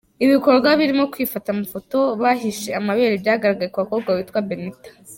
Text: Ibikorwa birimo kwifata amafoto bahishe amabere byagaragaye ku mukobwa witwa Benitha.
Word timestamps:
Ibikorwa 0.25 0.69
birimo 0.79 1.03
kwifata 1.13 1.47
amafoto 1.51 1.97
bahishe 2.21 2.69
amabere 2.79 3.13
byagaragaye 3.23 3.69
ku 3.71 3.79
mukobwa 3.83 4.09
witwa 4.17 4.39
Benitha. 4.47 4.89